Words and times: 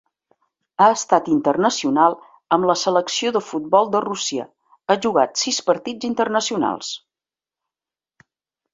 Ha 0.83 0.85
estat 0.93 1.27
internacional 1.33 2.15
amb 2.57 2.67
la 2.71 2.77
selecció 2.85 3.33
de 3.37 3.43
futbol 3.51 3.93
de 3.97 4.03
Rússia, 4.09 4.49
ha 4.95 4.99
jugat 5.07 5.45
sis 5.45 5.63
partits 5.71 6.11
internacionals. 6.13 6.95